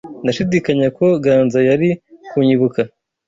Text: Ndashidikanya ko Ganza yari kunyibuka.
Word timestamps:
Ndashidikanya 0.23 0.87
ko 0.97 1.05
Ganza 1.23 1.59
yari 1.69 1.89
kunyibuka. 2.29 2.81